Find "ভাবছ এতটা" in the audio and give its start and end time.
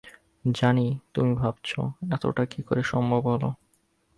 1.35-2.43